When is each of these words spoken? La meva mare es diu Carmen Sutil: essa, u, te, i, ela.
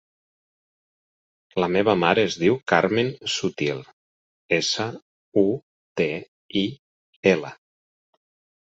La 1.63 1.67
meva 1.75 1.95
mare 2.05 2.23
es 2.29 2.37
diu 2.45 2.57
Carmen 2.73 3.11
Sutil: 3.35 3.85
essa, 4.59 4.89
u, 5.45 5.49
te, 6.03 6.11
i, 6.65 6.67
ela. 7.37 7.55